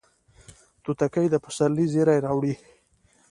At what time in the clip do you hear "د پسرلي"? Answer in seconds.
1.31-1.85